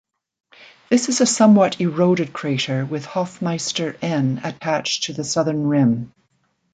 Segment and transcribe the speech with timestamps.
[0.89, 6.11] This is a somewhat eroded crater with Hoffmeister N attached to the southern rim.